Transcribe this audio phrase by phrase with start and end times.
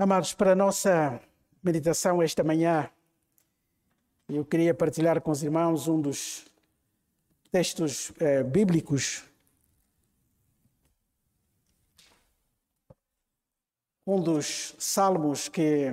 [0.00, 1.20] Amados, para a nossa
[1.60, 2.88] meditação esta manhã,
[4.28, 6.46] eu queria partilhar com os irmãos um dos
[7.50, 9.24] textos eh, bíblicos,
[14.06, 15.92] um dos salmos que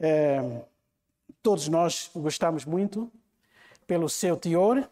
[0.00, 0.62] eh,
[1.42, 3.12] todos nós gostamos muito
[3.86, 4.88] pelo seu teor.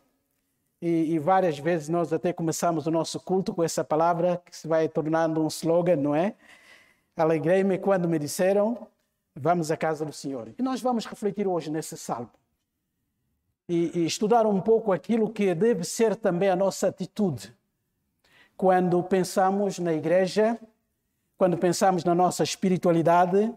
[0.82, 4.68] E, e, várias vezes nós até começamos o nosso culto com essa palavra que se
[4.68, 6.36] vai tornando um slogan, não é?
[7.16, 8.86] Alegrei-me quando me disseram:
[9.34, 10.52] Vamos à casa do Senhor.
[10.58, 12.30] E nós vamos refletir hoje nesse salmo
[13.68, 17.54] e, e estudar um pouco aquilo que deve ser também a nossa atitude
[18.56, 20.58] quando pensamos na igreja,
[21.36, 23.52] quando pensamos na nossa espiritualidade,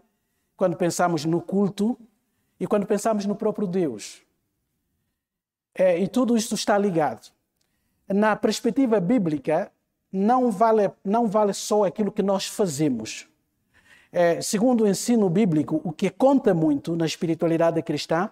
[0.56, 1.98] quando pensamos no culto
[2.58, 4.22] e quando pensamos no próprio Deus.
[5.74, 7.30] É, e tudo isto está ligado.
[8.06, 9.72] Na perspectiva bíblica,
[10.12, 13.29] não vale, não vale só aquilo que nós fazemos
[14.12, 18.30] é, segundo o ensino bíblico, o que conta muito na espiritualidade cristã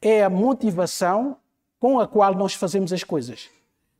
[0.00, 1.36] é a motivação
[1.78, 3.48] com a qual nós fazemos as coisas.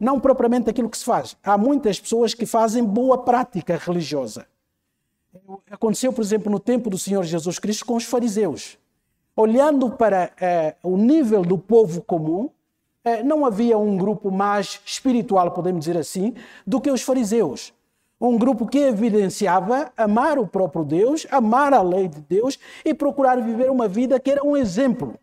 [0.01, 1.37] Não propriamente aquilo que se faz.
[1.43, 4.47] Há muitas pessoas que fazem boa prática religiosa.
[5.71, 8.79] Aconteceu, por exemplo, no tempo do Senhor Jesus Cristo com os fariseus.
[9.37, 12.51] Olhando para é, o nível do povo comum,
[13.05, 16.35] é, não havia um grupo mais espiritual, podemos dizer assim,
[16.67, 17.73] do que os fariseus
[18.21, 23.41] um grupo que evidenciava amar o próprio Deus, amar a lei de Deus e procurar
[23.41, 25.19] viver uma vida que era um exemplo.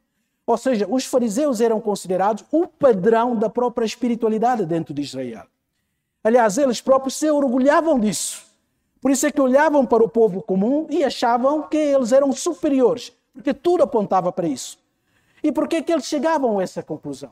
[0.48, 5.46] Ou seja, os fariseus eram considerados o padrão da própria espiritualidade dentro de Israel.
[6.24, 8.46] Aliás, eles próprios se orgulhavam disso.
[9.02, 13.12] Por isso é que olhavam para o povo comum e achavam que eles eram superiores,
[13.34, 14.80] porque tudo apontava para isso.
[15.44, 17.32] E por que, que eles chegavam a essa conclusão?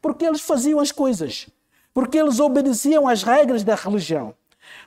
[0.00, 1.48] Porque eles faziam as coisas,
[1.92, 4.34] porque eles obedeciam às regras da religião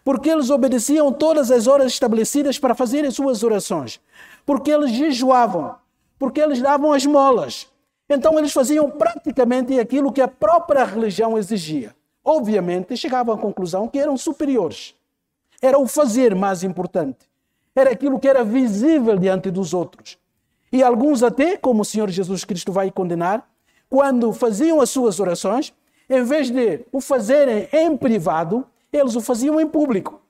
[0.04, 4.00] porque eles obedeciam todas as horas estabelecidas para fazer as suas orações,
[4.46, 5.76] porque eles jejuavam,
[6.18, 7.68] porque eles davam as molas.
[8.10, 11.96] Então eles faziam praticamente aquilo que a própria religião exigia.
[12.24, 14.94] Obviamente, chegavam à conclusão que eram superiores.
[15.62, 17.30] Era o fazer mais importante.
[17.76, 20.18] Era aquilo que era visível diante dos outros.
[20.72, 23.50] E alguns até, como o Senhor Jesus Cristo vai condenar,
[23.90, 25.74] quando faziam as suas orações,
[26.10, 30.22] em vez de o fazerem em privado, eles o faziam em público.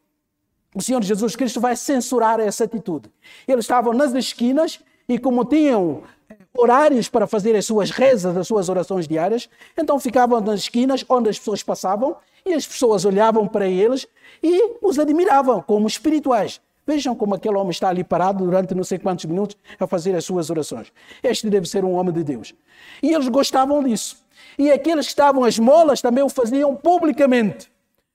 [0.73, 3.11] O Senhor Jesus Cristo vai censurar essa atitude.
[3.47, 8.47] Eles estavam nas esquinas e, como tinham eh, horários para fazer as suas rezas, as
[8.47, 13.47] suas orações diárias, então ficavam nas esquinas onde as pessoas passavam e as pessoas olhavam
[13.47, 14.07] para eles
[14.41, 16.61] e os admiravam como espirituais.
[16.87, 20.25] Vejam como aquele homem está ali parado durante não sei quantos minutos a fazer as
[20.25, 20.91] suas orações.
[21.21, 22.55] Este deve ser um homem de Deus.
[23.03, 24.17] E eles gostavam disso.
[24.57, 27.71] E aqueles que estavam às molas também o faziam publicamente.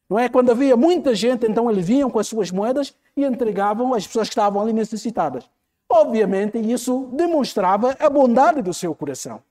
[0.08, 0.28] Não é?
[0.28, 4.28] Quando havia muita gente, então eles vinham com as suas moedas e entregavam às pessoas
[4.28, 5.48] que estavam ali necessitadas.
[5.88, 9.42] Obviamente, isso demonstrava a bondade do seu coração.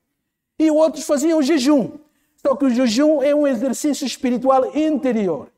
[0.58, 1.92] E outros faziam jejum.
[2.36, 5.48] Só que o jejum é um exercício espiritual interior.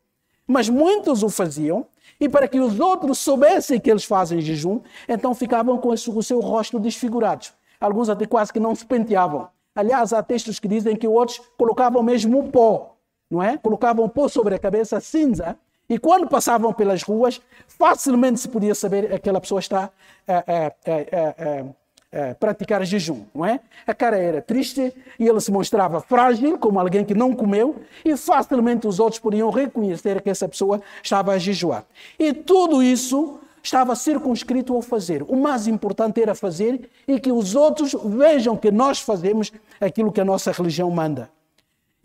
[0.46, 1.86] Mas muitos o faziam,
[2.20, 6.40] e para que os outros soubessem que eles fazem jejum, então ficavam com o seu
[6.40, 7.52] rosto desfigurados.
[7.80, 9.48] Alguns até quase que não se penteavam.
[9.74, 12.97] Aliás, há textos que dizem que outros colocavam mesmo pó
[13.30, 13.56] não é?
[13.58, 15.56] Colocavam pó sobre a cabeça, cinza,
[15.88, 19.90] e quando passavam pelas ruas, facilmente se podia saber que aquela pessoa está
[20.26, 23.60] a, a, a, a, praticar jejum, não é?
[23.86, 28.14] A cara era triste e ele se mostrava frágil, como alguém que não comeu, e
[28.18, 31.86] facilmente os outros podiam reconhecer que essa pessoa estava a jejuar.
[32.18, 35.22] E tudo isso estava circunscrito ao fazer.
[35.22, 40.20] O mais importante era fazer e que os outros vejam que nós fazemos aquilo que
[40.20, 41.30] a nossa religião manda.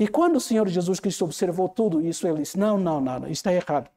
[0.04, 3.32] E quando o Senhor Jesus Cristo observou tudo isso, ele disse: Não, não, não, isso
[3.32, 3.90] está errado.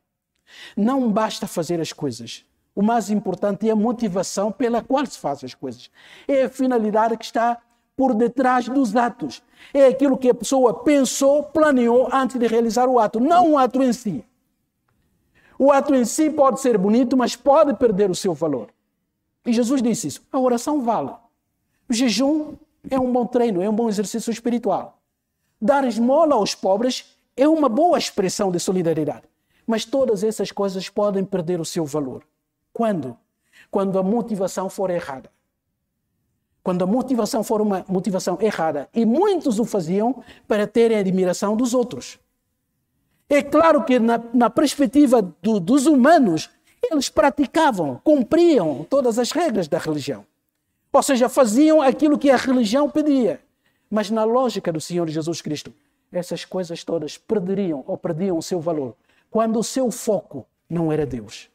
[0.76, 2.44] Não basta fazer as coisas.
[2.76, 5.90] O mais importante é a motivação pela qual se faz as coisas.
[6.28, 7.60] É a finalidade que está
[7.96, 9.42] por detrás dos atos.
[9.74, 13.82] É aquilo que a pessoa pensou, planeou antes de realizar o ato, não o ato
[13.82, 14.24] em si.
[15.58, 18.68] O ato em si pode ser bonito, mas pode perder o seu valor.
[19.44, 20.22] E Jesus disse isso.
[20.30, 21.10] A oração vale.
[21.88, 22.54] O jejum
[22.88, 24.95] é um bom treino, é um bom exercício espiritual.
[25.60, 29.28] Dar esmola aos pobres é uma boa expressão de solidariedade.
[29.66, 32.22] Mas todas essas coisas podem perder o seu valor.
[32.72, 33.16] Quando?
[33.70, 35.30] Quando a motivação for errada.
[36.62, 38.88] Quando a motivação for uma motivação errada.
[38.94, 42.18] E muitos o faziam para terem a admiração dos outros.
[43.28, 46.48] É claro que, na, na perspectiva do, dos humanos,
[46.82, 50.24] eles praticavam, cumpriam todas as regras da religião.
[50.92, 53.40] Ou seja, faziam aquilo que a religião pedia.
[53.96, 55.72] Mas na lógica do Senhor Jesus Cristo,
[56.12, 58.94] essas coisas todas perderiam ou perdiam o seu valor
[59.30, 61.48] quando o seu foco não era Deus.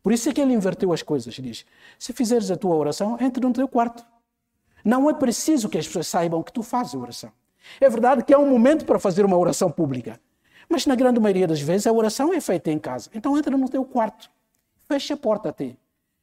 [0.00, 1.34] Por isso é que ele inverteu as coisas.
[1.34, 1.66] Diz:
[1.98, 4.06] se fizeres a tua oração, entre no teu quarto.
[4.84, 7.32] Não é preciso que as pessoas saibam que tu fazes oração.
[7.80, 10.20] É verdade que há um momento para fazer uma oração pública,
[10.68, 13.10] mas na grande maioria das vezes a oração é feita em casa.
[13.12, 14.30] Então entra no teu quarto,
[14.84, 15.76] fecha a porta a ti.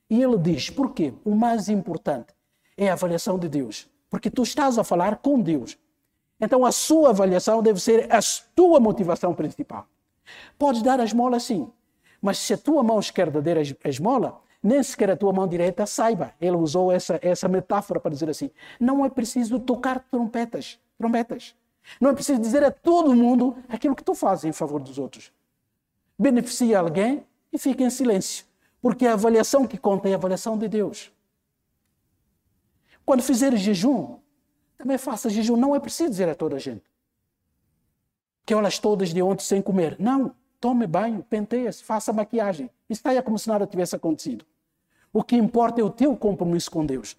[0.09, 1.13] E ele diz: por quê?
[1.25, 2.33] O mais importante
[2.77, 3.89] é a avaliação de Deus.
[4.09, 5.77] Porque tu estás a falar com Deus.
[6.39, 8.19] Então a sua avaliação deve ser a
[8.55, 9.85] tua motivação principal.
[10.57, 11.69] Podes dar a esmola sim,
[12.21, 15.85] mas se a tua mão esquerda der a esmola, nem sequer a tua mão direita
[15.85, 16.33] saiba.
[16.39, 21.55] Ele usou essa, essa metáfora para dizer assim: não é preciso tocar trompetas, trompetas.
[21.99, 25.31] Não é preciso dizer a todo mundo aquilo que tu fazes em favor dos outros.
[26.17, 28.45] Beneficia alguém e fica em silêncio.
[28.81, 31.11] Porque a avaliação que conta é a avaliação de Deus.
[33.09, 34.19] Quando fizer jejum,
[34.77, 35.57] também faça jejum.
[35.57, 36.83] Não é preciso dizer a toda a gente
[38.45, 39.95] que horas todas de ontem sem comer.
[39.97, 40.31] Não.
[40.61, 42.69] Tome banho, penteie-se, faça maquiagem.
[42.87, 44.45] Estaia como se nada tivesse acontecido.
[45.11, 47.17] O que importa é o teu compromisso com Deus.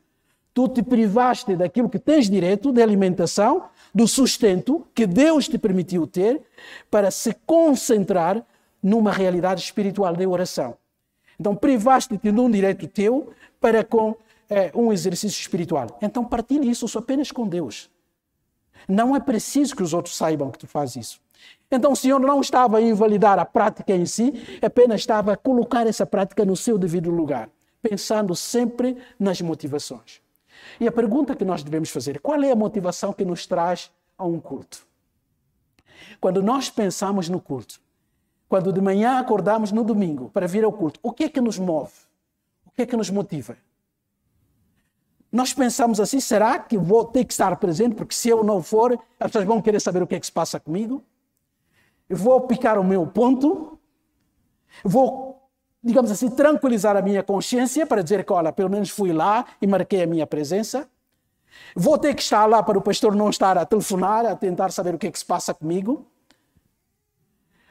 [0.54, 6.06] Tu te privaste daquilo que tens direito de alimentação, do sustento que Deus te permitiu
[6.06, 6.40] ter,
[6.88, 8.46] para se concentrar
[8.80, 10.76] numa realidade espiritual de oração.
[11.40, 14.14] Então, privaste-te de um direito teu para com
[14.50, 15.98] é, um exercício espiritual.
[16.02, 17.88] Então, partilhe isso apenas com Deus.
[18.88, 21.20] Não é preciso que os outros saibam que tu fazes isso.
[21.70, 25.86] Então o Senhor não estava a invalidar a prática em si, apenas estava a colocar
[25.86, 27.48] essa prática no seu devido lugar,
[27.80, 30.20] pensando sempre nas motivações.
[30.80, 34.24] E a pergunta que nós devemos fazer: qual é a motivação que nos traz a
[34.24, 34.84] um culto?
[36.20, 37.80] Quando nós pensamos no culto,
[38.48, 41.58] quando de manhã acordamos no domingo para vir ao culto, o que é que nos
[41.58, 41.92] move?
[42.66, 43.56] O que é que nos motiva?
[45.32, 47.94] Nós pensamos assim: será que vou ter que estar presente?
[47.94, 50.32] Porque se eu não for, as pessoas vão querer saber o que é que se
[50.32, 51.04] passa comigo?
[52.10, 53.78] vou picar o meu ponto,
[54.84, 55.48] vou,
[55.82, 59.66] digamos assim, tranquilizar a minha consciência para dizer que, olha, pelo menos fui lá e
[59.66, 60.88] marquei a minha presença.
[61.74, 64.94] Vou ter que estar lá para o pastor não estar a telefonar, a tentar saber
[64.94, 66.06] o que é que se passa comigo.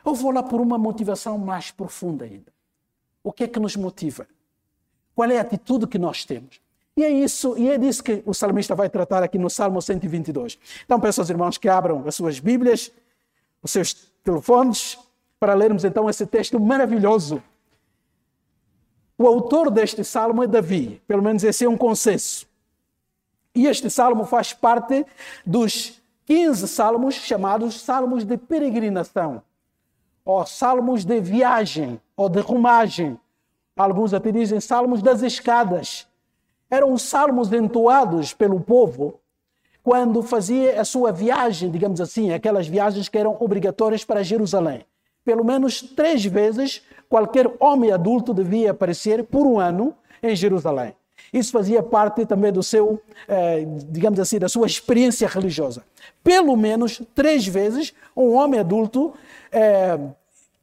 [0.03, 2.51] Ou vou lá por uma motivação mais profunda ainda.
[3.23, 4.27] O que é que nos motiva?
[5.13, 6.61] Qual é a atitude que nós temos?
[6.99, 10.59] E é isso, e é disso que o salmista vai tratar aqui no Salmo 122.
[10.83, 12.91] Então peço aos irmãos que abram as suas Bíblias,
[13.63, 14.99] os seus telefones
[15.39, 17.41] para lermos então esse texto maravilhoso.
[19.17, 22.45] O autor deste salmo é Davi, pelo menos esse é um consenso.
[23.55, 25.05] E este salmo faz parte
[25.45, 29.41] dos 15 salmos chamados salmos de peregrinação,
[30.25, 33.17] ou salmos de viagem, ou de rumagem.
[33.73, 36.08] Alguns até dizem salmos das escadas.
[36.69, 39.19] Eram salmos entoados pelo povo
[39.83, 44.85] quando fazia a sua viagem, digamos assim, aquelas viagens que eram obrigatórias para Jerusalém.
[45.25, 50.93] Pelo menos três vezes, qualquer homem adulto devia aparecer por um ano em Jerusalém.
[51.33, 55.83] Isso fazia parte também do seu, eh, digamos assim, da sua experiência religiosa.
[56.23, 59.13] Pelo menos três vezes, um homem adulto
[59.51, 59.99] eh,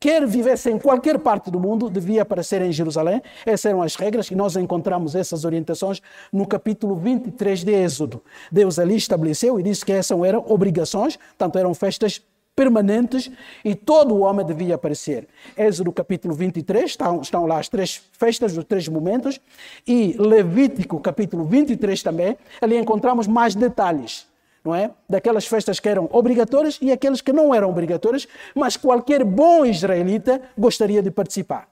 [0.06, 3.20] quer vivesse em qualquer parte do mundo, devia aparecer em Jerusalém.
[3.44, 6.00] Essas eram as regras, e nós encontramos essas orientações
[6.32, 8.22] no capítulo 23 de Êxodo.
[8.52, 12.22] Deus ali estabeleceu e disse que essas eram obrigações, tanto eram festas
[12.54, 13.28] permanentes
[13.64, 15.26] e todo o homem devia aparecer.
[15.58, 19.40] Êxodo capítulo 23, estão, estão lá as três festas, os três momentos,
[19.84, 24.24] e Levítico capítulo 23 também, ali encontramos mais detalhes
[24.66, 24.90] não é?
[25.08, 30.42] Daquelas festas que eram obrigatórias e aquelas que não eram obrigatórias, mas qualquer bom israelita
[30.58, 31.68] gostaria de participar.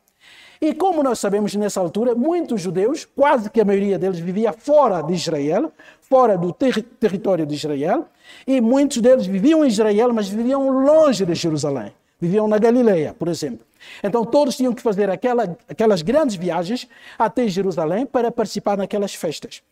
[0.60, 5.02] E como nós sabemos nessa altura, muitos judeus, quase que a maioria deles vivia fora
[5.02, 8.06] de Israel, fora do ter território de Israel,
[8.46, 11.92] e muitos deles viviam em Israel, mas viviam longe de Jerusalém.
[12.20, 13.66] Viviam na Galileia, por exemplo.
[14.02, 16.88] Então todos tinham que fazer aquela, aquelas grandes viagens
[17.18, 19.62] até Jerusalém para participar naquelas festas.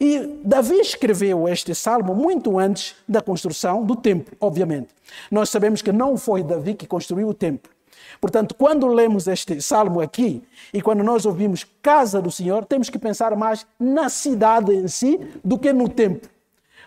[0.00, 4.88] E Davi escreveu este salmo muito antes da construção do templo, obviamente.
[5.30, 7.70] Nós sabemos que não foi Davi que construiu o templo.
[8.20, 12.98] Portanto, quando lemos este salmo aqui e quando nós ouvimos casa do Senhor, temos que
[12.98, 16.28] pensar mais na cidade em si do que no templo.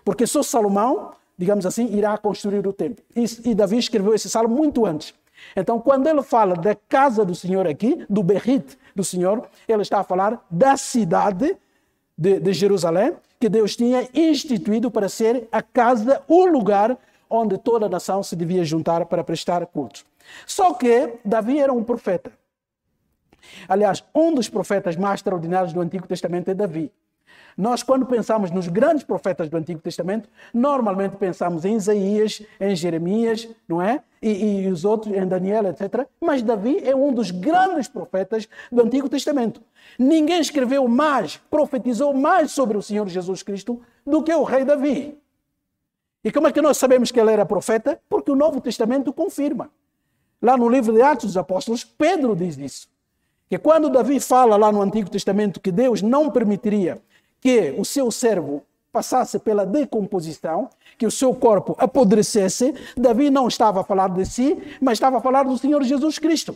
[0.04, 3.04] Porque só Salomão, digamos assim, irá construir o templo.
[3.16, 5.14] E, e Davi escreveu esse salmo muito antes.
[5.56, 10.00] Então, quando ele fala da casa do Senhor aqui, do Berrit do Senhor, ele está
[10.00, 11.58] a falar da cidade
[12.18, 16.98] de, de Jerusalém, que Deus tinha instituído para ser a casa, o lugar
[17.30, 20.06] onde toda a nação se devia juntar para prestar culto.
[20.46, 22.32] Só que Davi era um profeta.
[23.68, 26.92] Aliás, um dos profetas mais extraordinários do Antigo Testamento é Davi.
[27.58, 33.48] Nós, quando pensamos nos grandes profetas do Antigo Testamento, normalmente pensamos em Isaías, em Jeremias,
[33.68, 34.02] não é?
[34.22, 36.08] E, e, os outros, em Daniel, etc.
[36.20, 39.62] Mas Davi é um dos grandes profetas do Antigo Testamento.
[39.98, 45.18] Ninguém escreveu mais, profetizou mais sobre o Senhor Jesus Cristo do que o rei Davi.
[46.24, 48.00] E como é que nós sabemos que ele era profeta?
[48.08, 49.72] Porque o Novo Testamento confirma.
[50.42, 52.88] Lá no livro de Atos dos Apóstolos, Pedro diz isso.
[53.50, 57.02] Que quando Davi fala lá no Antigo Testamento que Deus não permitiria
[57.42, 63.82] que o seu servo passasse pela decomposição, que o seu corpo apodrecesse, Davi não estava
[63.82, 66.56] a falar de si, mas estava a falar do Senhor Jesus Cristo.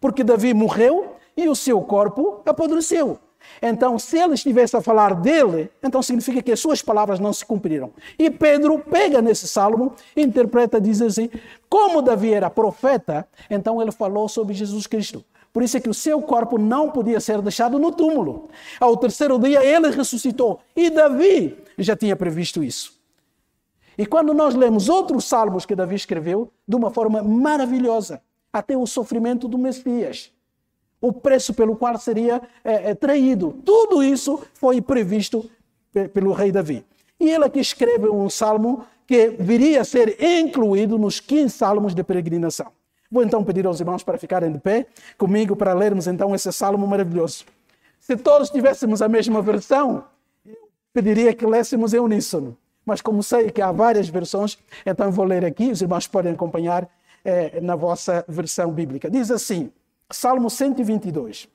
[0.00, 3.18] Porque Davi morreu e o seu corpo apodreceu.
[3.60, 7.44] Então, se ele estivesse a falar dele, então significa que as suas palavras não se
[7.44, 7.92] cumpriram.
[8.16, 11.28] E Pedro pega nesse salmo, interpreta, diz assim:
[11.68, 15.24] como Davi era profeta, então ele falou sobre Jesus Cristo.
[15.52, 18.48] Por isso é que o seu corpo não podia ser deixado no túmulo.
[18.80, 20.60] Ao terceiro dia ele ressuscitou.
[20.74, 22.98] E Davi já tinha previsto isso.
[23.98, 28.86] E quando nós lemos outros salmos que Davi escreveu, de uma forma maravilhosa, até o
[28.86, 30.30] sofrimento do Messias,
[31.00, 35.50] o preço pelo qual seria é, é, traído, tudo isso foi previsto
[36.14, 36.84] pelo rei Davi.
[37.20, 42.02] E ele aqui escreve um salmo que viria a ser incluído nos 15 salmos de
[42.02, 42.72] peregrinação.
[43.12, 44.86] Vou então pedir aos irmãos para ficarem de pé
[45.18, 47.44] comigo para lermos então esse salmo maravilhoso.
[48.00, 50.04] Se todos tivéssemos a mesma versão,
[50.94, 52.56] pediria que lêssemos em uníssono.
[52.86, 56.88] Mas como sei que há várias versões, então vou ler aqui, os irmãos podem acompanhar
[57.22, 59.10] eh, na vossa versão bíblica.
[59.10, 59.70] Diz assim,
[60.10, 61.50] Salmo 122.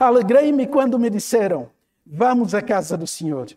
[0.00, 1.68] Alegrei-me quando me disseram,
[2.06, 3.48] vamos à casa do Senhor.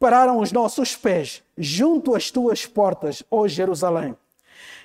[0.00, 4.16] Pararam os nossos pés junto às tuas portas, ó Jerusalém.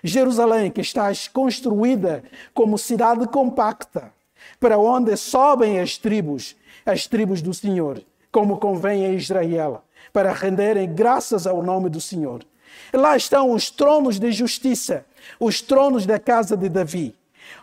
[0.03, 4.13] Jerusalém, que estás construída como cidade compacta,
[4.59, 6.55] para onde sobem as tribos,
[6.85, 9.83] as tribos do Senhor, como convém a Israel,
[10.13, 12.45] para renderem graças ao nome do Senhor.
[12.93, 15.05] Lá estão os tronos de justiça,
[15.39, 17.15] os tronos da casa de Davi.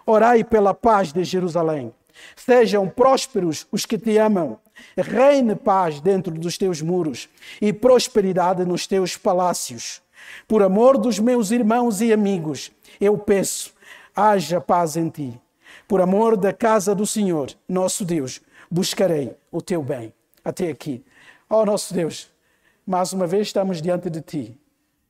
[0.05, 1.93] Orai pela paz de Jerusalém.
[2.35, 4.59] Sejam prósperos os que te amam.
[4.97, 7.29] Reine paz dentro dos teus muros
[7.61, 10.03] e prosperidade nos teus palácios.
[10.47, 12.71] Por amor dos meus irmãos e amigos,
[13.01, 13.73] eu peço,
[14.15, 15.41] haja paz em ti.
[15.89, 20.13] Por amor da casa do Senhor, nosso Deus, buscarei o teu bem.
[20.45, 21.05] Até aqui.
[21.51, 22.31] Ó oh, nosso Deus,
[22.87, 24.61] mais uma vez estamos diante de ti.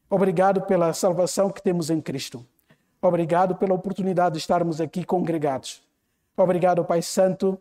[0.09, 2.45] Obrigado pela salvação que temos em Cristo.
[3.01, 5.83] Obrigado pela oportunidade de estarmos aqui congregados.
[6.37, 7.59] Obrigado, Pai Santo,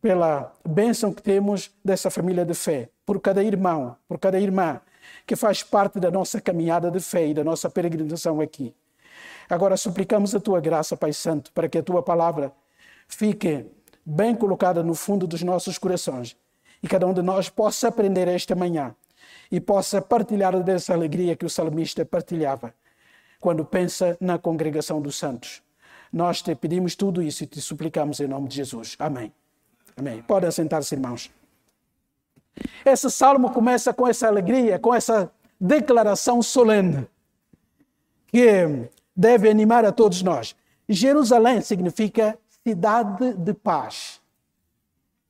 [0.00, 4.80] pela bênção que temos dessa família de fé, por cada irmão, por cada irmã
[5.26, 8.74] que faz parte da nossa caminhada de fé e da nossa peregrinação aqui.
[9.48, 12.52] Agora suplicamos a tua graça, Pai Santo, para que a tua palavra
[13.08, 13.66] fique
[14.04, 16.36] bem colocada no fundo dos nossos corações
[16.82, 18.94] e cada um de nós possa aprender esta manhã
[19.50, 22.74] e possa partilhar dessa alegria que o salmista partilhava
[23.40, 25.62] quando pensa na congregação dos santos.
[26.12, 28.96] Nós te pedimos tudo isso e te suplicamos em nome de Jesus.
[28.98, 29.32] Amém.
[29.96, 30.22] Amém.
[30.22, 31.30] Podem sentar-se, irmãos.
[32.84, 37.06] Esse salmo começa com essa alegria, com essa declaração solene,
[38.28, 40.54] que deve animar a todos nós.
[40.88, 44.20] Jerusalém significa cidade de paz.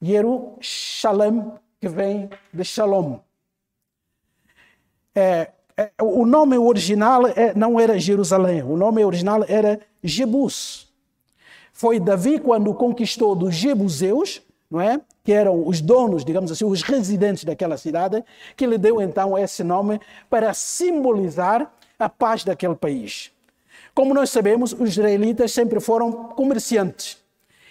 [0.01, 3.19] Jerusalém, que vem de Shalom.
[5.15, 10.93] É, é, o nome original é, não era Jerusalém, o nome original era Jebus.
[11.73, 15.01] Foi Davi quando conquistou dos Jebuseus, não é?
[15.27, 18.25] Que eram os donos, digamos assim, os residentes daquela cidade,
[18.57, 21.69] que lhe deu então esse nome para simbolizar
[21.99, 23.33] a paz daquele país.
[23.93, 27.19] Como nós sabemos, os israelitas sempre foram comerciantes.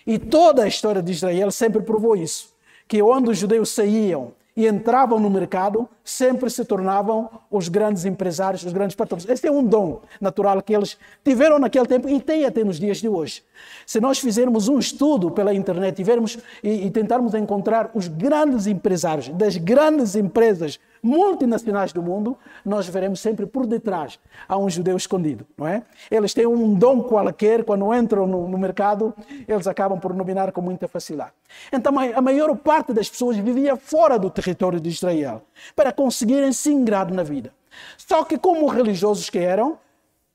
[0.06, 2.54] E toda a história de Israel sempre provou isso,
[2.90, 8.64] que onde os judeus saíam e entravam no mercado, sempre se tornavam os grandes empresários,
[8.64, 9.28] os grandes patrões.
[9.28, 13.00] Este é um dom natural que eles tiveram naquele tempo e têm até nos dias
[13.00, 13.44] de hoje.
[13.86, 19.28] Se nós fizermos um estudo pela internet tivermos, e, e tentarmos encontrar os grandes empresários
[19.30, 22.36] das grandes empresas multinacionais do mundo,
[22.66, 24.20] nós veremos sempre por detrás
[24.50, 25.84] há um judeu escondido, não é?
[26.10, 29.14] Eles têm um dom qualquer, quando entram no, no mercado,
[29.48, 31.32] eles acabam por dominar com muita facilidade.
[31.72, 35.44] Então, a maior parte das pessoas vivia fora do território de Israel
[35.76, 37.54] para conseguirem se ingrar na vida.
[37.98, 39.78] Só que, como religiosos que eram,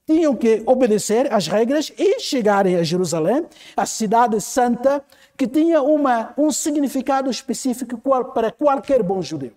[0.06, 3.46] tinham que obedecer às regras e chegarem a Jerusalém,
[3.76, 5.04] a cidade santa,
[5.36, 8.00] que tinha uma, um significado específico
[8.34, 9.52] para qualquer bom judeu.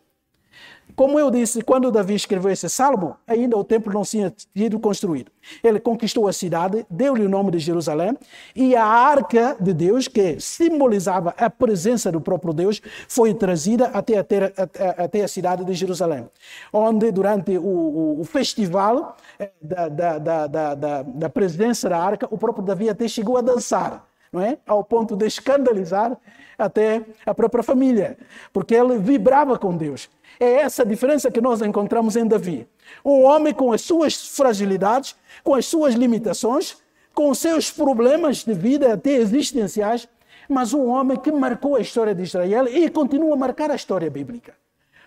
[0.95, 5.31] Como eu disse, quando Davi escreveu esse salmo, ainda o templo não tinha sido construído.
[5.63, 8.17] Ele conquistou a cidade, deu-lhe o nome de Jerusalém,
[8.55, 14.19] e a arca de Deus, que simbolizava a presença do próprio Deus, foi trazida até
[14.19, 16.29] a, até a cidade de Jerusalém,
[16.71, 22.63] onde durante o, o, festival eh, da, da, da, da, presença da arca, o próprio
[22.63, 24.07] Davi até chegou a dançar.
[24.35, 24.57] É?
[24.65, 26.17] Ao ponto de escandalizar
[26.57, 28.17] até a própria família,
[28.51, 30.09] porque ele vibrava com Deus.
[30.43, 32.67] É essa diferença que nós encontramos em Davi.
[33.05, 36.75] Um homem com as suas fragilidades, com as suas limitações,
[37.15, 40.05] com os seus problemas de vida até existenciais,
[40.49, 44.09] mas um homem que marcou a história de Israel e continua a marcar a história
[44.09, 44.53] bíblica.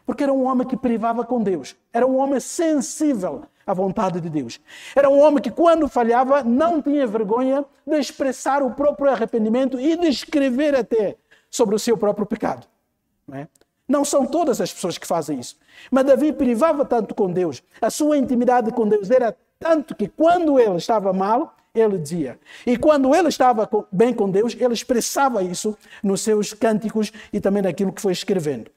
[0.06, 1.76] Porque era um homem que privava com Deus.
[1.92, 4.58] Era um homem sensível à vontade de Deus.
[4.94, 9.98] Era um homem que, quando falhava, não tinha vergonha de expressar o próprio arrependimento e
[9.98, 11.14] de escrever até
[11.50, 12.66] sobre o seu próprio pecado.
[13.28, 13.48] Não é?
[13.88, 15.56] Não são todas as pessoas que fazem isso.
[15.90, 20.58] Mas Davi privava tanto com Deus, a sua intimidade com Deus era tanto que quando
[20.58, 22.38] ele estava mal, ele dizia.
[22.66, 27.62] E quando ele estava bem com Deus, ele expressava isso nos seus cânticos e também
[27.62, 28.70] naquilo que foi escrevendo.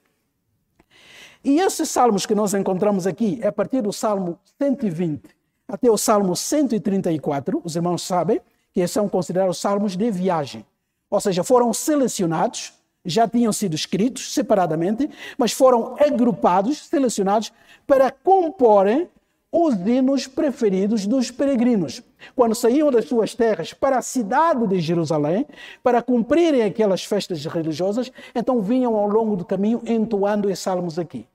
[1.42, 5.40] E esses salmos que nós encontramos aqui, é a partir do Salmo 120
[5.70, 8.40] até o Salmo 134, os irmãos sabem
[8.72, 10.66] que são considerados salmos de viagem.
[11.08, 12.72] Ou seja, foram selecionados
[13.04, 17.52] já tinham sido escritos separadamente, mas foram agrupados, selecionados
[17.86, 19.08] para comporem
[19.52, 22.02] os hinos preferidos dos peregrinos.
[22.36, 25.46] Quando saíam das suas terras para a cidade de Jerusalém,
[25.82, 31.26] para cumprirem aquelas festas religiosas, então vinham ao longo do caminho entoando esses salmos aqui.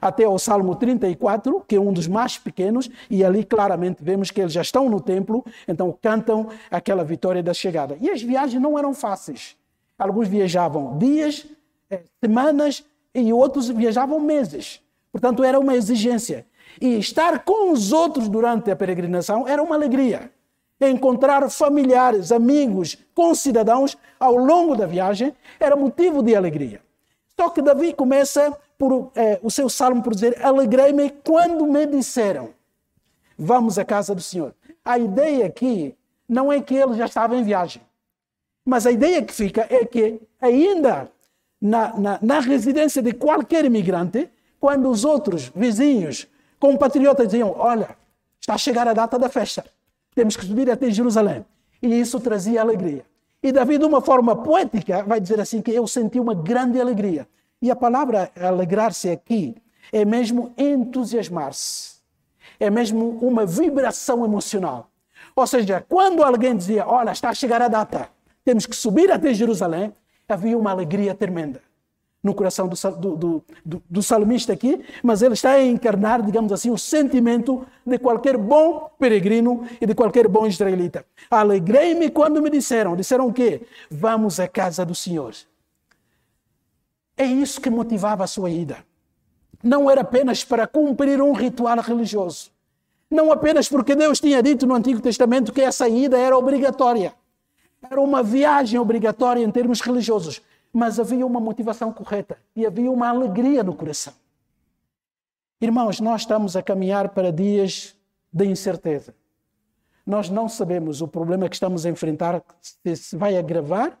[0.00, 4.40] Até o Salmo 34, que é um dos mais pequenos, e ali claramente vemos que
[4.40, 7.96] eles já estão no templo, então cantam aquela vitória da chegada.
[8.00, 9.56] E as viagens não eram fáceis.
[10.02, 11.46] Alguns viajavam dias,
[11.88, 14.80] eh, semanas e outros viajavam meses.
[15.12, 16.44] Portanto, era uma exigência.
[16.80, 20.28] E estar com os outros durante a peregrinação era uma alegria.
[20.80, 26.80] Encontrar familiares, amigos, concidadãos ao longo da viagem era motivo de alegria.
[27.38, 32.50] Só que Davi começa por, eh, o seu salmo por dizer: Alegrei-me quando me disseram,
[33.38, 34.52] vamos à casa do Senhor.
[34.84, 35.94] A ideia aqui
[36.28, 37.80] não é que ele já estava em viagem.
[38.64, 41.10] Mas a ideia que fica é que, ainda
[41.60, 47.96] na, na, na residência de qualquer imigrante, quando os outros vizinhos, compatriotas diziam: Olha,
[48.40, 49.64] está a chegar a data da festa,
[50.14, 51.44] temos que subir até Jerusalém.
[51.80, 53.04] E isso trazia alegria.
[53.42, 57.26] E Davi, de uma forma poética, vai dizer assim: que eu senti uma grande alegria.
[57.60, 59.56] E a palavra alegrar-se aqui
[59.92, 61.96] é mesmo entusiasmar-se,
[62.58, 64.88] é mesmo uma vibração emocional.
[65.34, 68.08] Ou seja, quando alguém dizia: Olha, está a chegar a data
[68.44, 69.92] temos que subir até Jerusalém,
[70.28, 71.60] havia uma alegria tremenda
[72.22, 72.76] no coração do,
[73.16, 77.98] do, do, do, salmista aqui, mas ele está a encarnar, digamos assim, o sentimento de
[77.98, 81.04] qualquer bom peregrino e de qualquer bom israelita.
[81.28, 83.62] Alegrei-me quando me disseram, disseram o quê?
[83.90, 85.34] Vamos à casa do Senhor.
[87.16, 88.78] É isso que motivava a sua ida.
[89.62, 92.50] Não era apenas para cumprir um ritual religioso.
[93.10, 97.14] Não apenas porque Deus tinha dito no Antigo Testamento que essa ida era obrigatória.
[97.82, 100.40] Era uma viagem obrigatória em termos religiosos,
[100.72, 104.14] mas havia uma motivação correta e havia uma alegria no coração.
[105.60, 107.94] Irmãos, nós estamos a caminhar para dias
[108.32, 109.14] de incerteza.
[110.04, 113.98] Nós não sabemos o problema que estamos a enfrentar, se vai agravar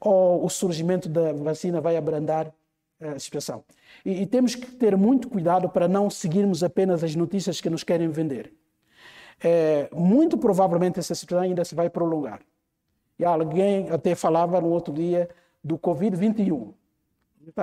[0.00, 2.52] ou o surgimento da vacina vai abrandar
[3.00, 3.64] a situação.
[4.04, 7.84] E, e, temos que ter muito cuidado para não seguirmos apenas as notícias que nos
[7.84, 8.52] querem vender.
[9.42, 12.40] É, muito provavelmente essa situação ainda se vai prolongar.
[13.18, 15.28] E alguém até falava no outro dia
[15.62, 16.72] do Covid-21.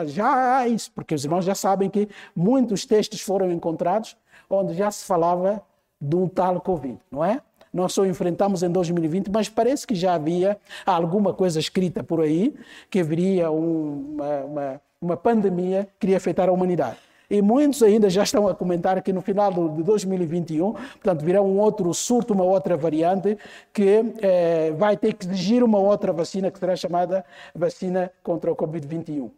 [0.06, 4.16] Já há isso, porque os irmãos já sabem que muitos textos foram encontrados
[4.50, 5.62] onde já se falava
[6.00, 7.42] de um tal Covid, não é?
[7.74, 12.56] Nós só enfrentamos em 2020, mas parece que já havia alguma coisa escrita por aí
[12.90, 16.98] que haveria um, uma, uma, uma pandemia que iria afetar a humanidade.
[17.34, 21.58] E muitos ainda já estão a comentar que no final de 2021, portanto, virá um
[21.58, 23.40] outro surto, uma outra variante,
[23.74, 28.56] que eh, vai ter que exigir uma outra vacina, que será chamada vacina contra o
[28.56, 29.32] Covid-21.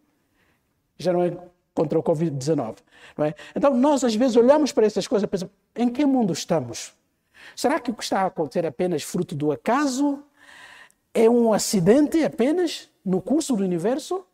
[0.97, 1.37] Já não é
[1.73, 2.79] contra o Covid-19.
[3.19, 3.33] É?
[3.55, 6.93] Então, nós às vezes olhamos para essas coisas e pensamos, em que mundo estamos?
[7.55, 10.21] Será que o que está a acontecer é apenas fruto do acaso?
[11.13, 14.25] É um acidente apenas no curso do universo?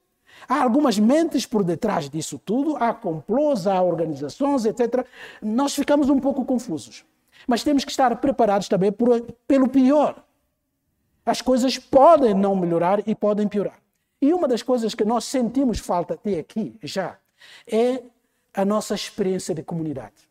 [0.48, 5.06] Há algumas mentes por detrás disso tudo, há complôs, há organizações, etc.
[5.42, 7.06] Nós ficamos um pouco confusos.
[7.48, 10.24] Mas temos que estar preparados também por, pelo pior.
[11.26, 13.80] As coisas podem não melhorar e podem piorar.
[14.22, 17.18] E uma das coisas que nós sentimos falta até aqui, já,
[17.66, 18.04] é
[18.54, 20.31] a nossa experiência de comunidade.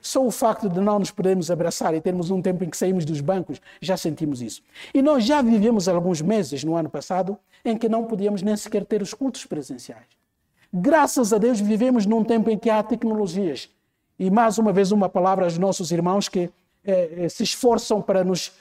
[0.00, 3.04] Só o facto de não nos podermos abraçar e termos um tempo em que saímos
[3.04, 4.62] dos bancos, já sentimos isso.
[4.92, 8.84] E nós já vivemos alguns meses no ano passado em que não podíamos nem sequer
[8.84, 10.06] ter os cultos presenciais.
[10.72, 13.70] Graças a Deus vivemos num tempo em que há tecnologias.
[14.18, 16.50] E mais uma vez uma palavra aos nossos irmãos que
[16.84, 18.52] eh, se esforçam para nos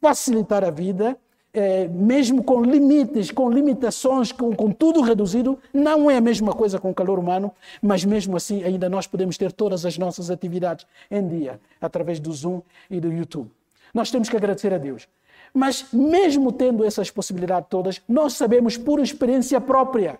[0.00, 1.16] facilitar a vida
[1.52, 6.78] é, mesmo com limites, com limitações, com, com, tudo reduzido, não é a mesma coisa
[6.78, 10.86] com o calor humano, mas mesmo assim ainda nós podemos ter todas as nossas atividades
[11.10, 13.50] em dia, através do Zoom e do YouTube.
[13.92, 15.08] Nós temos que agradecer a Deus.
[15.52, 20.18] Mas mesmo tendo essas possibilidades todas, nós sabemos por experiência própria,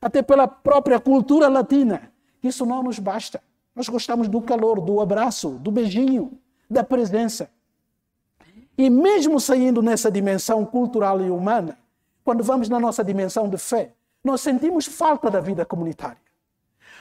[0.00, 3.40] até pela própria cultura latina, que isso não nos basta.
[3.74, 6.38] Nós gostamos do calor, do abraço, do beijinho,
[6.70, 7.50] da presença.
[8.78, 11.76] E mesmo saindo nessa dimensão cultural e humana,
[12.24, 16.20] quando vamos na nossa dimensão de fé, nós sentimos falta da vida comunitária.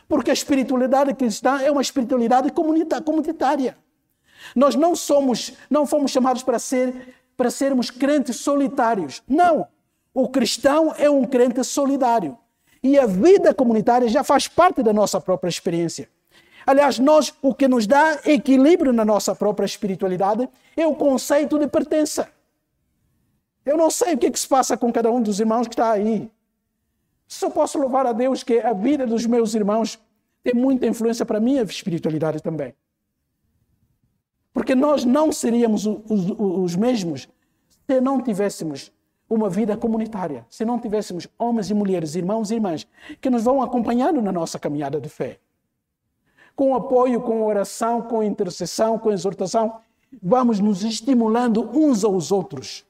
[0.09, 3.77] Porque a espiritualidade cristã é uma espiritualidade comunitária.
[4.55, 9.21] Nós não somos, não fomos chamados para ser para sermos crentes solitários.
[9.27, 9.67] Não.
[10.11, 12.35] O cristão é um crente solidário.
[12.81, 16.09] E a vida comunitária já faz parte da nossa própria experiência.
[16.67, 21.65] Aliás, nós, o que nos dá equilíbrio na nossa própria espiritualidade é o conceito de
[21.65, 22.29] pertença.
[23.65, 25.75] Eu não sei o que, é que se passa com cada um dos irmãos que
[25.75, 26.29] está aí.
[27.25, 29.97] Só posso louvar a Deus que a vida dos meus irmãos
[30.43, 32.75] tem muita influência para a minha espiritualidade também.
[34.53, 37.29] Porque nós não seríamos os, os, os mesmos
[37.89, 38.91] se não tivéssemos
[39.29, 42.85] uma vida comunitária, se não tivéssemos homens e mulheres, irmãos e irmãs,
[43.21, 45.39] que nos vão acompanhando na nossa caminhada de fé
[46.57, 49.75] com apoio, com oração, com intercessão, com exortação,
[50.23, 52.83] vamos nos estimulando uns aos outros.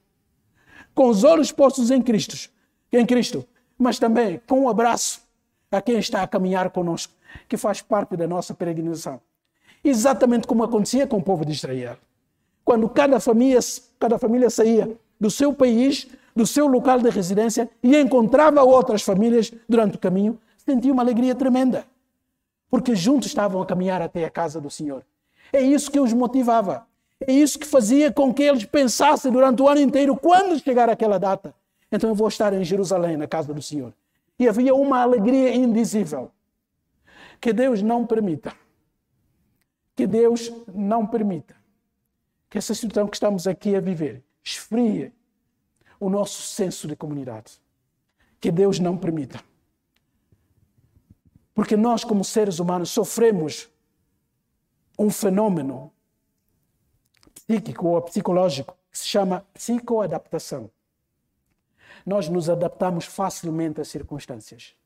[0.94, 2.50] Com os olhos postos em Cristo,
[2.90, 3.46] em Cristo,
[3.78, 5.20] mas também com um abraço
[5.70, 7.12] a quem está a caminhar conosco,
[7.46, 9.20] que faz parte da nossa peregrinação.
[9.84, 11.98] Exatamente como acontecia com o povo de Israel.
[12.64, 13.60] Quando cada família,
[13.98, 19.52] cada família saía do seu país, do seu local de residência e encontrava outras famílias
[19.68, 21.84] durante o caminho, sentia uma alegria tremenda
[22.70, 25.04] porque juntos estavam a caminhar até a casa do Senhor.
[25.52, 26.86] É isso que os motivava.
[27.20, 31.18] É isso que fazia com que eles pensassem durante o ano inteiro, quando chegar aquela
[31.18, 31.54] data,
[31.90, 33.92] então eu vou estar em Jerusalém, na casa do Senhor.
[34.38, 36.30] E havia uma alegria indizível.
[37.40, 38.52] Que Deus não permita.
[39.96, 41.58] Que Deus não permita
[42.48, 45.12] que essa situação que estamos aqui a viver esfrie
[46.00, 47.60] o nosso senso de comunidade.
[48.40, 49.40] Que Deus não permita.
[51.58, 53.68] Porque nós, como seres humanos, sofremos
[54.96, 55.92] um fenômeno
[57.34, 60.70] psíquico ou psicológico que se chama psicoadaptação.
[62.06, 64.76] Nós nos adaptamos facilmente às circunstâncias.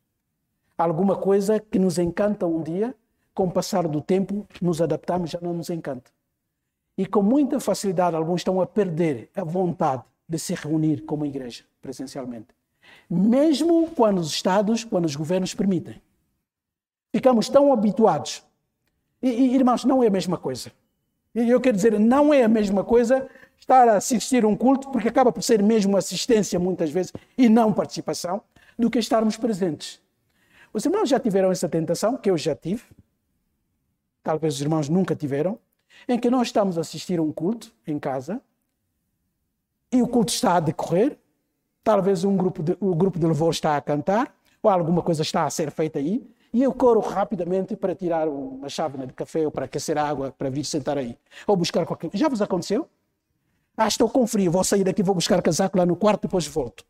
[0.78, 2.96] Alguma coisa que nos encanta um dia,
[3.34, 6.10] com o passar do tempo, nos adaptamos, já não nos encanta.
[6.96, 11.64] E com muita facilidade, alguns estão a perder a vontade de se reunir como igreja
[11.82, 12.48] presencialmente.
[13.10, 16.00] Mesmo quando os Estados, quando os governos permitem.
[17.12, 18.42] Ficamos tão habituados.
[19.22, 20.72] E, e, irmãos, não é a mesma coisa.
[21.34, 25.08] E eu quero dizer, não é a mesma coisa estar a assistir um culto, porque
[25.08, 28.42] acaba por ser mesmo assistência muitas vezes e não participação,
[28.78, 30.00] do que estarmos presentes.
[30.72, 32.82] Os irmãos já tiveram essa tentação, que eu já tive,
[34.22, 35.58] talvez os irmãos nunca tiveram,
[36.08, 38.40] em que nós estamos a assistir um culto em casa
[39.92, 41.18] e o culto está a decorrer,
[41.84, 45.44] talvez um grupo de, o grupo de louvor está a cantar, ou alguma coisa está
[45.44, 49.50] a ser feita aí, e eu corro rapidamente para tirar uma chávena de café ou
[49.50, 51.16] para aquecer água para vir sentar aí.
[51.46, 52.86] Ou buscar qualquer Já vos aconteceu?
[53.74, 56.46] Ah, estou com frio, vou sair daqui, vou buscar casaco lá no quarto e depois
[56.46, 56.84] volto.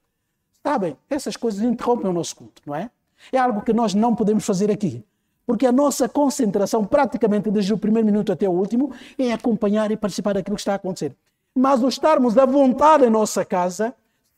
[0.56, 2.90] Está bem, essas coisas interrompem o nosso culto, não é?
[3.30, 5.04] É algo que nós não podemos fazer aqui.
[5.46, 9.96] Porque a nossa concentração, praticamente desde o primeiro minuto até o último, é acompanhar e
[9.96, 11.14] participar daquilo que está a acontecer.
[11.54, 13.94] Mas ao estarmos à vontade em nossa casa,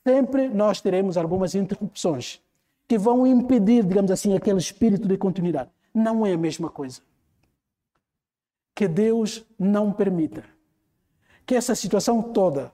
[0.06, 2.43] sempre nós teremos algumas interrupções
[2.86, 5.70] que vão impedir, digamos assim, aquele espírito de continuidade.
[5.92, 7.00] Não é a mesma coisa.
[8.74, 10.44] Que Deus não permita
[11.46, 12.72] que essa situação toda,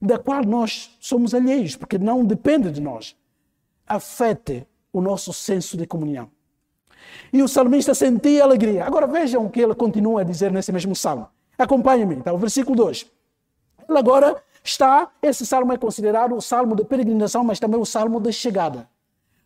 [0.00, 3.16] da qual nós somos alheios, porque não depende de nós,
[3.86, 6.30] afete o nosso senso de comunhão.
[7.32, 8.84] E o salmista sentia alegria.
[8.84, 11.28] Agora vejam o que ele continua a dizer nesse mesmo salmo.
[11.56, 13.06] Acompanhe-me, então, versículo 2.
[13.88, 18.20] Ele agora está, esse salmo é considerado o salmo de peregrinação, mas também o salmo
[18.20, 18.88] de chegada.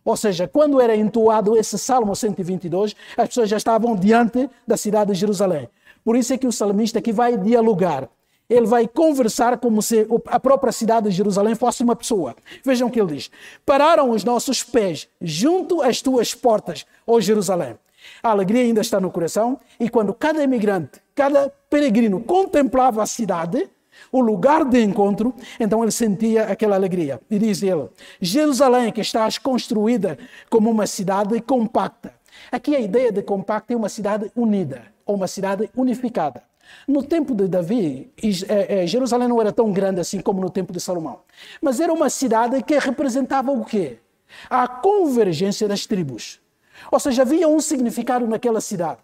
[0.05, 5.13] Ou seja, quando era entoado esse Salmo 122, as pessoas já estavam diante da cidade
[5.13, 5.69] de Jerusalém.
[6.05, 8.09] Por isso é que o salmista aqui vai dialogar
[8.49, 12.37] Ele vai conversar como se a própria cidade de Jerusalém fosse uma pessoa.
[12.63, 13.31] Vejam o que ele diz:
[13.65, 17.79] Pararam os nossos pés junto às tuas portas, ó Jerusalém.
[18.23, 23.67] A alegria ainda está no coração, e quando cada imigrante, cada peregrino contemplava a cidade,
[24.15, 27.21] o lugar de encontro, então ele sentia aquela alegria.
[27.29, 27.89] E diz ele:
[28.21, 30.17] Jerusalém, que estás construída
[30.49, 32.15] como uma cidade compacta.
[32.53, 36.45] Aqui a ideia de compacta é uma cidade unida, ou uma cidade unificada.
[36.87, 38.13] No tempo de Davi,
[38.49, 41.23] é, é, Jerusalém não era tão grande assim como no tempo de Salomão.
[41.61, 43.99] Mas era uma cidade que representava o quê?
[44.49, 46.41] A convergência das tribos.
[46.91, 49.01] Ou seja, havia um significado naquela cidade.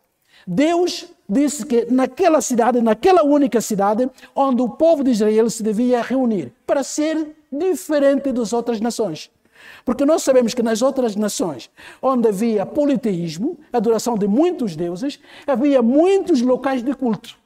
[0.46, 6.03] Deus disse que naquela cidade, naquela única cidade, onde o povo de Israel se devia
[6.03, 9.31] reunir para ser diferente das outras nações.
[9.85, 11.70] Porque nós sabemos que nas outras nações,
[12.03, 17.38] onde havia politeísmo, adoração de muitos deuses, havia muitos locais de culto.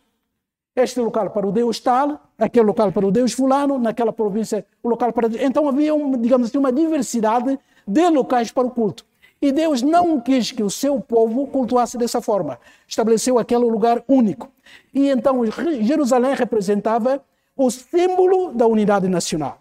[0.76, 4.88] Este local para o Deus tal, aquele local para o Deus fulano, naquela província o
[4.88, 5.28] local para...
[5.40, 9.04] Então havia, digamos assim, uma diversidade de locais para o culto.
[9.44, 12.58] E Deus não quis que o seu povo cultuasse dessa forma.
[12.88, 14.50] Estabeleceu aquele lugar único.
[14.94, 15.44] E então
[15.82, 17.22] Jerusalém representava
[17.54, 19.60] o símbolo da unidade nacional.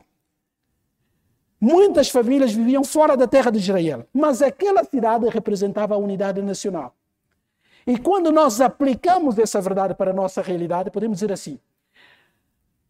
[1.59, 6.95] Muitas famílias viviam fora da terra de Israel, mas aquela cidade representava a unidade nacional.
[7.85, 11.59] E quando nós aplicamos essa verdade para a nossa realidade, podemos dizer assim: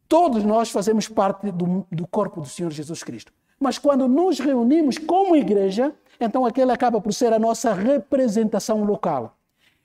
[0.08, 3.34] todos nós fazemos parte do, do corpo do Senhor Jesus Cristo.
[3.64, 9.38] Mas quando nos reunimos como igreja, então aquele acaba por ser a nossa representação local.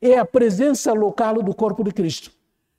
[0.03, 2.33] É a presença local do corpo de Cristo.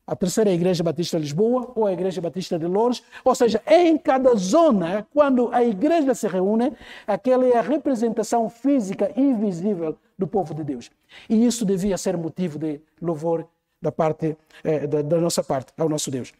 [0.05, 3.01] A terceira é a Igreja Batista de Lisboa ou a Igreja Batista de Lourdes.
[3.23, 6.73] Ou seja, em cada zona, quando a igreja se reúne,
[7.07, 10.91] aquela é a representação física invisível do povo de Deus.
[11.29, 13.47] E isso devia ser motivo de louvor
[13.81, 14.35] da parte
[14.65, 16.33] eh, da, da nossa parte ao nosso Deus.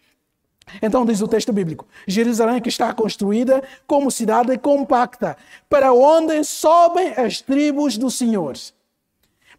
[0.81, 5.37] Então diz o texto bíblico: Jerusalém que está construída como cidade compacta,
[5.69, 8.55] para onde sobem as tribos do Senhor.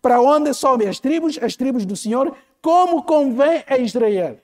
[0.00, 4.38] Para onde sobem as tribos, as tribos do Senhor, como convém a Israel.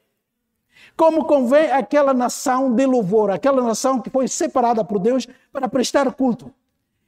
[0.96, 6.12] Como convém aquela nação de louvor, aquela nação que foi separada por Deus para prestar
[6.14, 6.52] culto.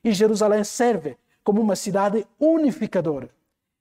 [0.02, 3.30] E Jerusalém serve como uma cidade unificadora.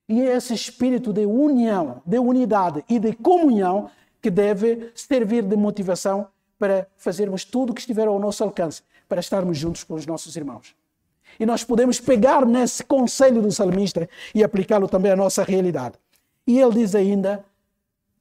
[0.08, 3.90] E é esse espírito de união, de unidade e de comunhão
[4.28, 6.28] que deve servir de motivação
[6.60, 10.36] para fazermos tudo o que estiver ao nosso alcance, para estarmos juntos com os nossos
[10.36, 10.76] irmãos.
[11.40, 15.96] E nós podemos pegar nesse conselho do salmista e aplicá-lo também à nossa realidade.
[16.46, 17.46] E ele diz ainda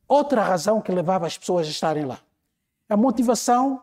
[0.07, 2.21] outra razão que levava as pessoas a estarem lá.
[2.89, 3.83] A motivação,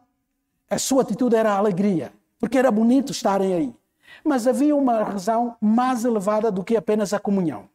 [0.69, 3.75] a sua atitude era a alegria, porque era bonito estarem aí.
[4.23, 7.67] Mas havia uma razão mais elevada do que apenas a comunhão.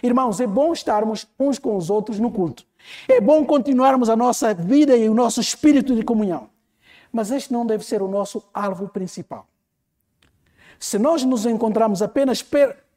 [0.00, 2.64] Irmãos, é bom estarmos uns com os outros no culto.
[3.08, 6.48] É bom continuarmos a nossa vida e o nosso espírito de comunhão.
[7.12, 9.46] Mas este não deve ser o nosso alvo principal.
[10.78, 12.44] Se nós nos encontramos apenas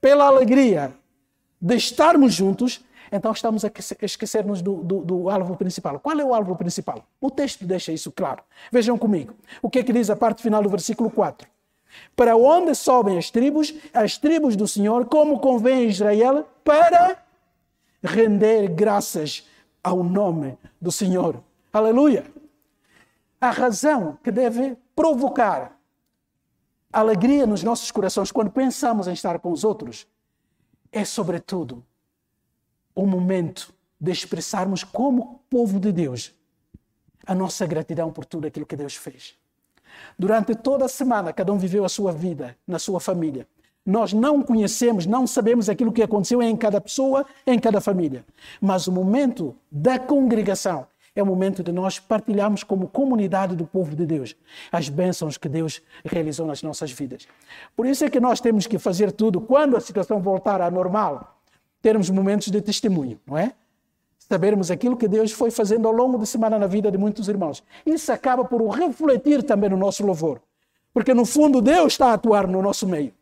[0.02, 0.94] pela alegria
[1.62, 3.72] de estarmos juntos, então estamos a
[4.02, 6.00] esquecer-nos do, do, do, alvo principal.
[6.00, 7.06] Qual é o alvo principal?
[7.22, 8.44] O texto deixa isso claro.
[8.72, 9.34] Vejam comigo.
[9.62, 11.48] O que é que diz a parte final do versículo 4?
[12.16, 17.18] Para onde sobem as tribos, as tribos do Senhor, como convém a Israel, para
[18.04, 19.48] render graças
[19.88, 21.42] ao nome do Senhor.
[21.72, 22.26] Aleluia!
[23.40, 25.80] A razão que deve provocar
[26.92, 30.08] alegria nos nossos corações quando pensamos em estar com os outros
[30.92, 31.86] é, sobretudo,
[32.96, 36.34] o momento de expressarmos como povo de Deus
[37.26, 39.36] a nossa gratidão por tudo aquilo que Deus fez.
[40.18, 43.48] Durante toda a semana, cada um viveu a sua vida na sua família.
[43.88, 48.26] Nós não conhecemos, não sabemos aquilo que aconteceu em cada pessoa, em cada família.
[48.60, 53.96] Mas o momento da congregação é o momento de nós partilharmos como comunidade do povo
[53.96, 54.36] de Deus
[54.74, 57.30] as bênçãos que Deus realizou nas nossas vidas.
[57.78, 61.40] Por isso é que nós temos que fazer tudo quando a situação voltar à normal,
[61.82, 63.54] termos momentos de testemunho, não é?
[64.20, 67.64] Sabermos aquilo que Deus foi fazendo ao longo da semana na vida de muitos irmãos.
[67.86, 70.42] Isso acaba por refletir também no nosso louvor.
[70.94, 73.14] Porque no fundo Deus está a atuar no nosso meio.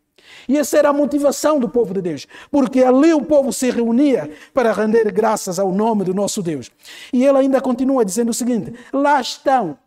[0.47, 4.29] E essa era a motivação do povo de Deus, porque ali o povo se reunia
[4.53, 6.71] para render graças ao nome do nosso Deus.
[7.11, 9.77] E ele ainda continua dizendo o seguinte: lá estão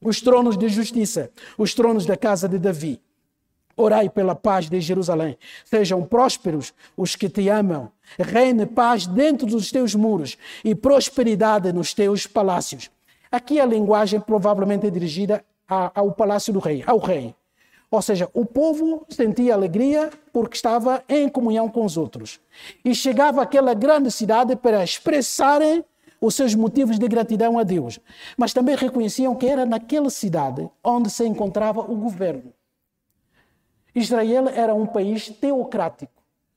[0.00, 3.00] os tronos de justiça, os tronos da casa de Davi.
[3.76, 5.38] Orai pela paz de Jerusalém.
[5.64, 7.92] Sejam prósperos os que te amam.
[8.18, 12.90] Reine paz dentro dos teus muros e prosperidade nos teus palácios.
[13.30, 17.34] Aqui a linguagem provavelmente é dirigida ao palácio do rei, ao rei.
[17.90, 22.38] Ou seja, o povo sentia alegria porque estava em comunhão com os outros.
[22.84, 25.84] E chegava àquela grande cidade para expressarem
[26.20, 27.98] os seus motivos de gratidão a Deus,
[28.36, 32.52] mas também reconheciam que era naquela cidade onde se encontrava o governo.
[33.94, 36.12] Israel era um país teocrático,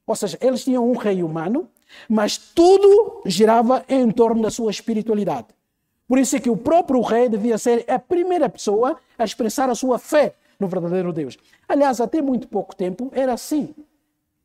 [0.06, 1.70] ou seja, eles tinham um rei humano,
[2.10, 5.48] mas tudo girava em torno da sua espiritualidade.
[6.08, 9.76] Por isso é que o próprio rei devia ser a primeira pessoa a expressar a
[9.76, 11.38] sua fé no verdadeiro Deus.
[11.68, 13.74] Aliás, até muito pouco tempo era assim.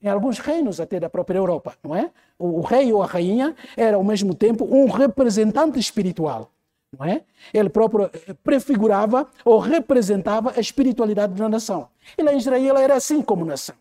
[0.02, 2.10] Em alguns reinos até da própria Europa, não é?
[2.38, 6.50] O rei ou a rainha era ao mesmo tempo um representante espiritual,
[6.96, 7.22] não é?
[7.52, 8.10] Ele próprio
[8.42, 11.88] prefigurava ou representava a espiritualidade da nação.
[12.16, 13.74] E lá em Israel era assim como nação.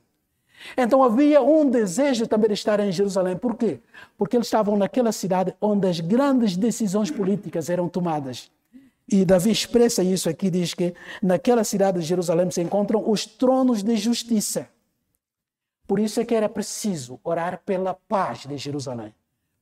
[0.77, 3.37] Então havia um desejo também de estar em Jerusalém.
[3.37, 3.79] Por quê?
[4.17, 8.49] Porque eles estavam naquela cidade onde as grandes decisões políticas eram tomadas.
[9.07, 13.83] E Davi expressa isso aqui, diz que naquela cidade de Jerusalém se encontram os tronos
[13.83, 14.67] de justiça.
[15.87, 19.13] Por isso é que era preciso orar pela paz de Jerusalém.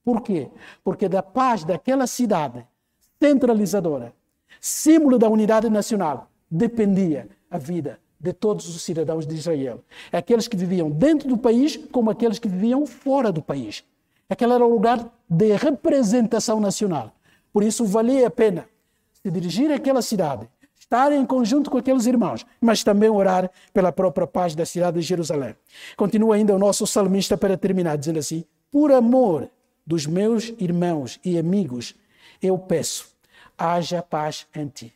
[0.03, 0.49] Por quê?
[0.83, 2.65] Porque da paz daquela cidade
[3.21, 4.13] centralizadora,
[4.59, 9.83] símbolo da unidade nacional, dependia a vida de todos os cidadãos de Israel.
[10.11, 13.83] Aqueles que viviam dentro do país, como aqueles que viviam fora do país.
[14.29, 17.13] Aquele era o lugar de representação nacional.
[17.51, 18.67] Por isso valia a pena
[19.23, 24.27] se dirigir àquela cidade, estar em conjunto com aqueles irmãos, mas também orar pela própria
[24.27, 25.55] paz da cidade de Jerusalém.
[25.95, 29.49] Continua ainda o nosso salmista para terminar, dizendo assim: Por amor
[29.87, 31.95] dos meus irmãos e amigos,
[32.41, 33.15] eu peço,
[33.57, 34.93] haja paz em ti.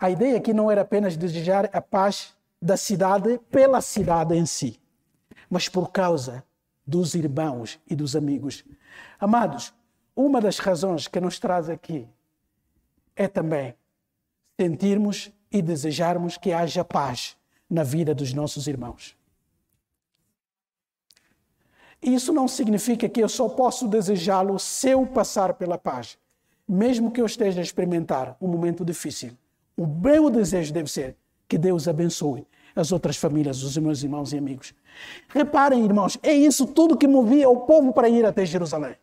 [0.00, 4.80] A ideia aqui não era apenas desejar a paz da cidade pela cidade em si,
[5.50, 6.42] mas por causa
[6.86, 8.64] dos irmãos e dos amigos.
[9.20, 9.74] Amados,
[10.16, 12.08] uma das razões que nos traz aqui
[13.16, 13.74] é também
[14.58, 17.36] sentirmos e desejarmos que haja paz
[17.68, 19.16] na vida dos nossos irmãos.
[22.02, 26.18] Isso não significa que eu só posso desejá-lo se eu passar pela paz,
[26.68, 29.36] mesmo que eu esteja a experimentar um momento difícil.
[29.76, 31.16] O meu desejo deve ser
[31.48, 34.74] que Deus abençoe as outras famílias, os meus irmãos e amigos.
[35.28, 38.96] Reparem, irmãos, é isso tudo que movia o povo para ir até Jerusalém.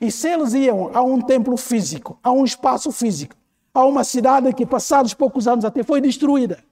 [0.00, 3.34] E se eles iam a um templo físico, a um espaço físico,
[3.72, 6.62] a uma cidade que, passados poucos anos, até foi destruída,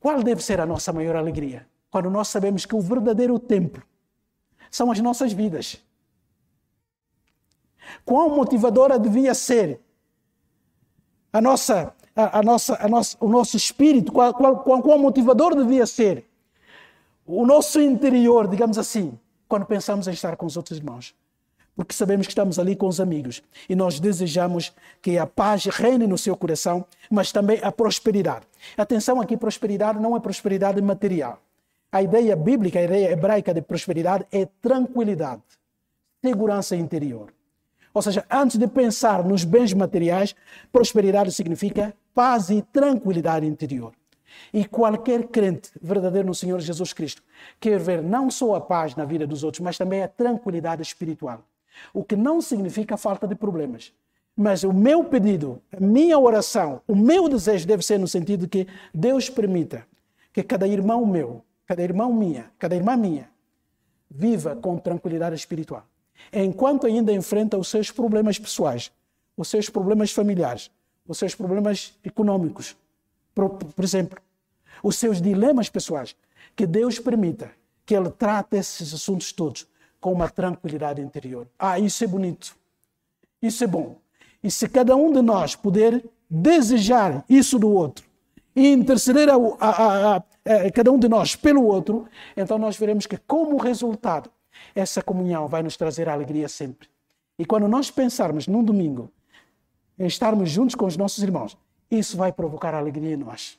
[0.00, 1.66] qual deve ser a nossa maior alegria?
[1.90, 3.82] Quando nós sabemos que o verdadeiro templo
[4.70, 5.82] são as nossas vidas.
[8.04, 9.80] Quão motivadora devia ser
[11.32, 16.24] a nossa, a, a nossa, a o nosso espírito, qual, qual, qual motivador devia ser
[17.26, 21.14] o nosso interior, digamos assim, quando pensamos em estar com os outros irmãos.
[21.74, 26.06] Porque sabemos que estamos ali com os amigos e nós desejamos que a paz reine
[26.06, 28.46] no seu coração, mas também a prosperidade.
[28.76, 31.40] Atenção aqui, prosperidade não é prosperidade material.
[31.90, 35.42] A ideia bíblica, a ideia hebraica de prosperidade é tranquilidade,
[36.22, 37.32] segurança interior.
[37.94, 40.34] Ou seja, antes de pensar nos bens materiais,
[40.70, 43.92] prosperidade significa paz e tranquilidade interior.
[44.52, 47.22] E qualquer crente verdadeiro no Senhor Jesus Cristo
[47.58, 51.42] quer ver não só a paz na vida dos outros, mas também a tranquilidade espiritual.
[51.92, 53.92] O que não significa falta de problemas.
[54.36, 58.48] Mas o meu pedido, a minha oração, o meu desejo deve ser no sentido de
[58.48, 59.84] que Deus permita
[60.32, 63.28] que cada irmão meu, cada irmão minha, cada irmã minha,
[64.08, 65.84] viva com tranquilidade espiritual
[66.32, 68.90] enquanto ainda enfrenta os seus problemas pessoais,
[69.36, 70.70] os seus problemas familiares,
[71.06, 72.76] os seus problemas econômicos,
[73.38, 74.18] por, por exemplo,
[74.82, 76.16] os seus dilemas pessoais,
[76.56, 77.52] que Deus permita
[77.86, 79.68] que ele trate esses assuntos todos
[80.00, 81.46] com uma tranquilidade interior.
[81.56, 82.56] Ah, isso é bonito.
[83.40, 84.00] Isso é bom.
[84.42, 88.04] E se cada um de nós puder desejar isso do outro
[88.56, 93.06] e interceder a, a, a, a cada um de nós pelo outro, então nós veremos
[93.06, 94.30] que, como resultado,
[94.74, 96.88] essa comunhão vai nos trazer alegria sempre.
[97.38, 99.12] E quando nós pensarmos num domingo
[99.96, 101.56] em estarmos juntos com os nossos irmãos,
[101.90, 103.58] isso vai provocar alegria em nós,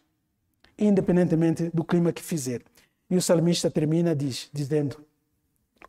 [0.78, 2.62] independentemente do clima que fizer.
[3.10, 5.04] E o salmista termina diz, dizendo: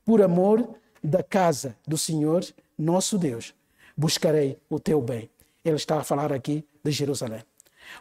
[0.05, 0.69] Por amor
[1.03, 2.45] da casa do Senhor,
[2.79, 3.55] nosso Deus,
[3.97, 5.29] buscarei o teu bem.
[5.65, 7.43] Ele está a falar aqui de Jerusalém.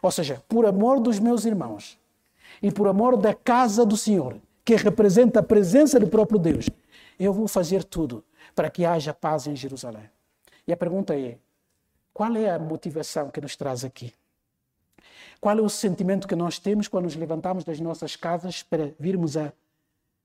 [0.02, 2.00] Ou seja, por amor dos meus irmãos
[2.62, 6.70] e por amor da casa do Senhor, que representa a presença do próprio Deus,
[7.20, 8.24] eu vou fazer tudo
[8.56, 10.10] para que haja paz em Jerusalém.
[10.66, 11.38] E a pergunta é:
[12.14, 14.14] qual é a motivação que nos traz aqui?
[15.40, 19.38] Qual é o sentimento que nós temos quando nos levantamos das nossas casas para virmos
[19.38, 19.54] a,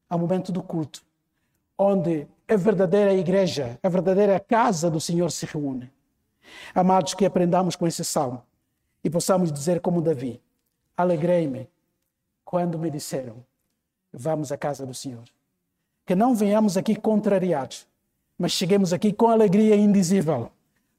[0.08, 1.02] ao momento do culto,
[1.78, 5.90] onde a verdadeira igreja, a verdadeira casa do Senhor se reúne?
[6.74, 8.42] Amados, que aprendamos com esse salmo
[9.02, 10.40] e possamos dizer como Davi:
[10.96, 11.68] Alegrei-me
[12.44, 13.44] quando me disseram,
[14.12, 15.24] vamos à casa do Senhor
[16.06, 17.86] que não venhamos aqui contrariados,
[18.38, 20.50] mas cheguemos aqui com alegria indizível,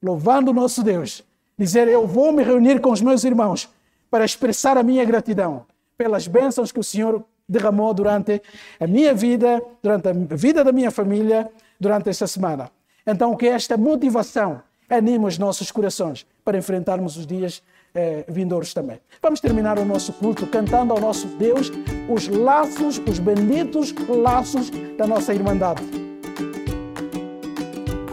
[0.02, 1.24] louvando o nosso Deus,
[1.56, 3.68] dizer: Eu vou me reunir com os meus irmãos
[4.16, 8.40] para expressar a minha gratidão pelas bênçãos que o Senhor derramou durante
[8.80, 12.70] a minha vida, durante a vida da minha família, durante esta semana.
[13.06, 17.62] Então, que esta motivação anime os nossos corações para enfrentarmos os dias
[17.94, 18.98] eh, vindouros também.
[19.20, 21.70] Vamos terminar o nosso culto cantando ao nosso Deus
[22.08, 26.05] os laços, os benditos laços da nossa Irmandade.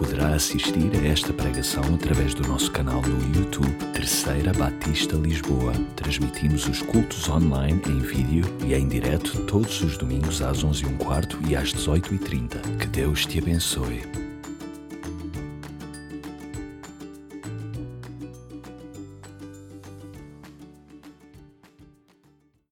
[0.03, 5.71] Poderá assistir a esta pregação através do nosso canal no YouTube Terceira Batista Lisboa.
[5.95, 11.55] Transmitimos os cultos online em vídeo e em direto todos os domingos às 11h15 e
[11.55, 12.79] às 18h30.
[12.79, 14.32] Que Deus te abençoe.